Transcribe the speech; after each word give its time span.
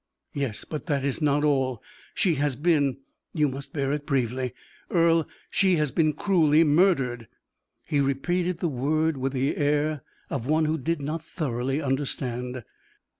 _""Yes; 0.33 0.65
but 0.65 0.87
that 0.87 1.05
is 1.05 1.21
not 1.21 1.43
all. 1.43 1.83
She 2.15 2.33
has 2.33 2.55
been 2.55 2.97
you 3.33 3.47
must 3.47 3.71
bear 3.71 3.91
it 3.93 4.07
bravely, 4.07 4.51
Earle 4.89 5.27
she 5.51 5.75
has 5.75 5.91
been 5.91 6.13
cruelly 6.13 6.63
murdered!" 6.63 7.27
He 7.85 7.99
repeated 7.99 8.61
the 8.61 8.67
word 8.67 9.15
with 9.15 9.33
the 9.33 9.55
air 9.57 10.01
of 10.31 10.47
one 10.47 10.65
who 10.65 10.79
did 10.79 11.01
not 11.01 11.23
thoroughly 11.23 11.83
understand. 11.83 12.63